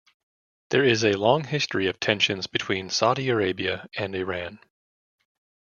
There 0.71 0.83
is 0.83 1.03
a 1.05 1.13
long 1.13 1.43
history 1.43 1.85
of 1.85 1.99
tensions 1.99 2.47
between 2.47 2.89
Saudi 2.89 3.29
Arabia 3.29 3.87
and 3.95 4.15
Iran. 4.15 4.57